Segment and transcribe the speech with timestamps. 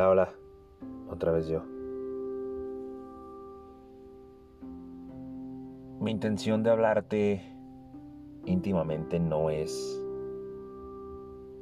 [0.00, 0.32] Hola, hola.
[1.10, 1.62] Otra vez yo.
[6.00, 7.42] Mi intención de hablarte
[8.46, 10.02] íntimamente no es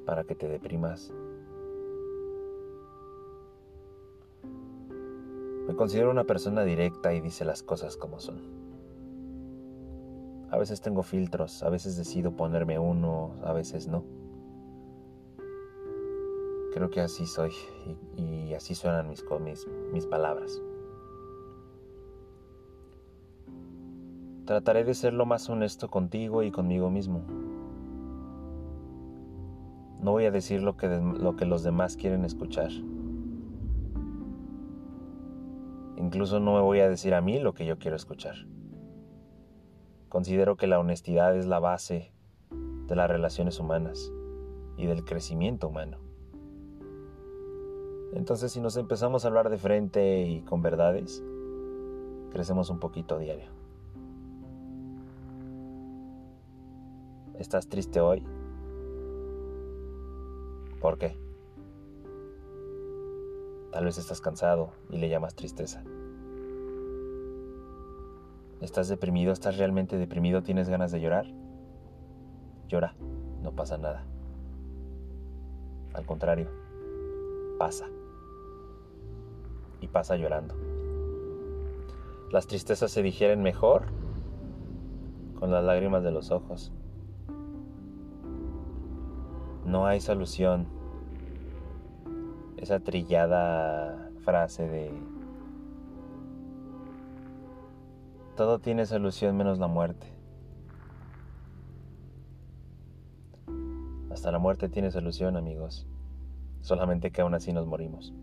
[0.07, 1.13] para que te deprimas.
[5.67, 8.41] Me considero una persona directa y dice las cosas como son.
[10.53, 14.05] A veces tengo filtros, a veces decido ponerme uno, a veces no.
[16.79, 17.51] Creo que así soy
[18.17, 20.63] y, así suenan mis, mis, mis palabras.
[24.45, 27.25] Trataré de ser lo más honesto contigo y conmigo mismo.
[30.01, 32.71] No voy a decir lo que, lo que los demás quieren escuchar.
[35.97, 38.37] Incluso no me voy a decir a mí lo que yo quiero escuchar.
[40.09, 42.13] Considero que la honestidad es la base
[42.87, 44.13] de las relaciones humanas
[44.77, 46.08] y del crecimiento humano.
[48.13, 51.23] Entonces si nos empezamos a hablar de frente y con verdades,
[52.33, 53.51] crecemos un poquito a diario.
[57.39, 58.25] ¿Estás triste hoy?
[60.81, 61.17] ¿Por qué?
[63.73, 65.85] Tal vez estás cansado y le llamas tristeza.
[68.61, 69.33] ¿Estás deprimido?
[69.33, 70.43] ¿Estás realmente deprimido?
[70.43, 71.27] ¿Tienes ganas de llorar?
[72.69, 72.95] Llora,
[73.43, 74.05] no pasa nada.
[75.95, 76.49] Al contrario,
[77.59, 77.89] pasa
[79.81, 80.55] y pasa llorando.
[82.31, 83.87] Las tristezas se digieren mejor
[85.39, 86.73] con las lágrimas de los ojos.
[89.65, 90.67] No hay solución.
[92.57, 94.91] Esa trillada frase de
[98.37, 100.07] todo tiene solución menos la muerte.
[104.11, 105.87] Hasta la muerte tiene solución, amigos.
[106.61, 108.15] Solamente que aún así nos morimos.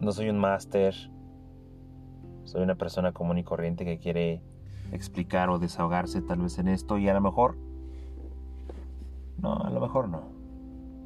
[0.00, 0.94] No soy un máster.
[2.44, 4.42] Soy una persona común y corriente que quiere
[4.92, 7.56] explicar o desahogarse tal vez en esto y a lo mejor...
[9.36, 10.22] No, a lo mejor no.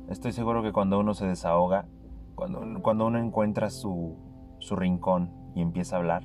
[0.09, 1.87] Estoy seguro que cuando uno se desahoga,
[2.34, 4.16] cuando, cuando uno encuentra su,
[4.59, 6.25] su rincón y empieza a hablar,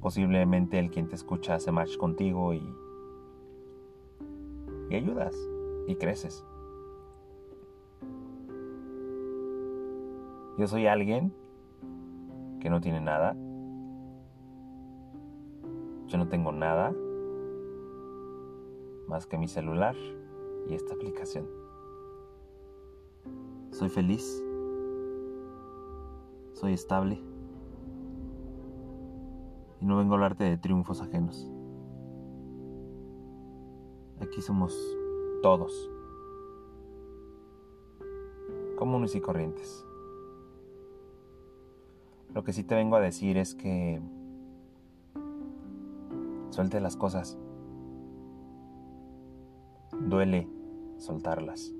[0.00, 2.62] posiblemente el quien te escucha hace match contigo y,
[4.90, 5.34] y ayudas
[5.86, 6.44] y creces.
[10.62, 11.34] Yo soy alguien
[12.60, 13.34] que no tiene nada.
[16.06, 16.94] Yo no tengo nada
[19.08, 19.96] más que mi celular
[20.68, 21.48] y esta aplicación.
[23.72, 24.40] Soy feliz.
[26.52, 27.20] Soy estable.
[29.80, 31.50] Y no vengo a hablarte de triunfos ajenos.
[34.20, 34.78] Aquí somos
[35.42, 35.90] todos.
[38.76, 39.84] Comunes y corrientes.
[42.34, 44.00] Lo que sí te vengo a decir es que
[46.48, 47.38] suelte las cosas.
[50.00, 50.48] Duele
[50.96, 51.74] soltarlas.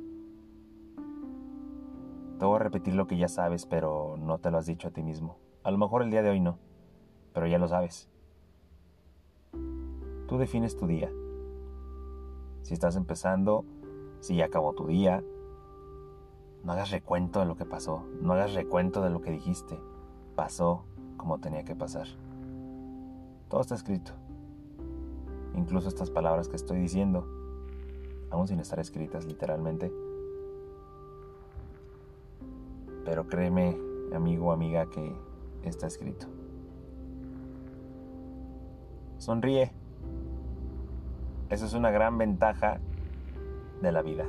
[2.38, 4.90] Te voy a repetir lo que ya sabes, pero no te lo has dicho a
[4.90, 5.38] ti mismo.
[5.62, 6.58] A lo mejor el día de hoy no,
[7.32, 8.10] pero ya lo sabes.
[10.28, 11.10] Tú defines tu día.
[12.60, 13.64] Si estás empezando,
[14.20, 15.24] si ya acabó tu día,
[16.62, 19.78] no hagas recuento de lo que pasó, no hagas recuento de lo que dijiste
[20.34, 20.84] pasó
[21.16, 22.06] como tenía que pasar.
[23.48, 24.12] Todo está escrito.
[25.54, 27.26] Incluso estas palabras que estoy diciendo,
[28.30, 29.92] aún sin estar escritas literalmente.
[33.04, 33.76] Pero créeme,
[34.14, 35.14] amigo o amiga, que
[35.64, 36.26] está escrito.
[39.18, 39.70] Sonríe.
[41.50, 42.80] Esa es una gran ventaja
[43.82, 44.26] de la vida.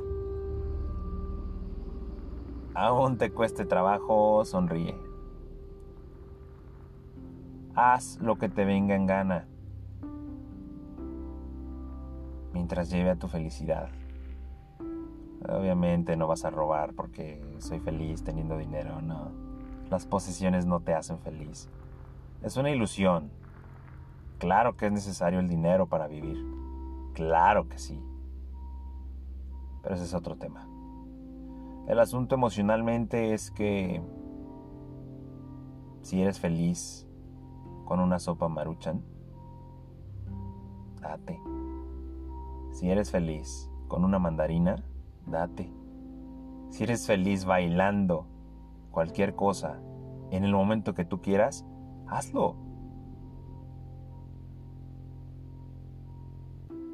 [2.74, 5.03] Aún te cueste trabajo, sonríe.
[7.76, 9.46] Haz lo que te venga en gana
[12.52, 13.88] mientras lleve a tu felicidad.
[15.48, 19.32] Obviamente no vas a robar porque soy feliz teniendo dinero, no.
[19.90, 21.68] Las posesiones no te hacen feliz.
[22.42, 23.30] Es una ilusión.
[24.38, 26.38] Claro que es necesario el dinero para vivir.
[27.12, 28.00] Claro que sí.
[29.82, 30.66] Pero ese es otro tema.
[31.86, 34.00] El asunto emocionalmente es que
[36.02, 37.06] si eres feliz,
[37.84, 39.02] con una sopa maruchan?
[41.00, 41.40] Date.
[42.72, 44.82] Si eres feliz con una mandarina,
[45.26, 45.72] date.
[46.70, 48.26] Si eres feliz bailando
[48.90, 49.80] cualquier cosa
[50.30, 51.64] en el momento que tú quieras,
[52.08, 52.56] hazlo.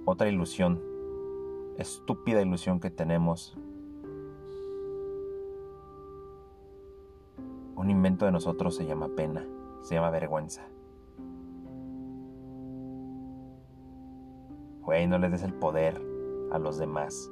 [0.04, 0.90] Otra ilusión
[1.80, 3.56] estúpida ilusión que tenemos.
[7.74, 9.46] Un invento de nosotros se llama pena,
[9.80, 10.68] se llama vergüenza.
[14.82, 16.00] Güey, no le des el poder
[16.50, 17.30] a los demás.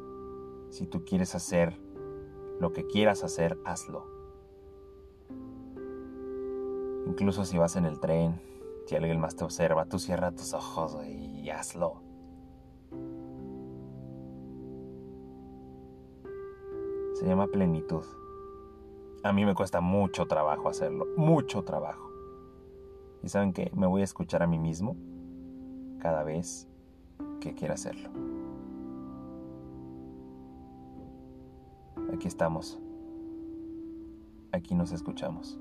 [0.71, 1.81] Si tú quieres hacer
[2.61, 4.07] lo que quieras hacer, hazlo.
[7.07, 8.41] Incluso si vas en el tren,
[8.87, 12.03] si alguien más te observa, tú cierra tus ojos y hazlo.
[17.15, 18.05] Se llama plenitud.
[19.25, 22.13] A mí me cuesta mucho trabajo hacerlo, mucho trabajo.
[23.25, 24.97] Y saben que me voy a escuchar a mí mismo
[25.99, 26.68] cada vez
[27.41, 28.11] que quiera hacerlo.
[32.13, 32.79] Aquí estamos.
[34.53, 35.59] Aquí nos escuchamos.